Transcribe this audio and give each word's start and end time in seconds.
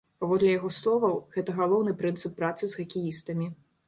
Паводле 0.21 0.51
яго 0.59 0.69
словаў, 0.77 1.11
гэта 1.35 1.53
галоўны 1.59 1.93
прынцып 1.99 2.33
працы 2.39 2.71
з 2.73 2.81
хакеістамі. 2.81 3.51